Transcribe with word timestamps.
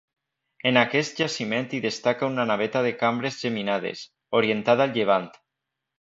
En 0.69 0.79
aquest 0.81 1.21
jaciment 1.23 1.69
hi 1.75 1.81
destaca 1.83 2.29
una 2.33 2.45
naveta 2.53 2.83
de 2.87 2.95
cambres 3.03 3.37
geminades, 3.45 4.05
orientada 4.41 4.89
al 4.91 4.97
llevant. 4.97 5.29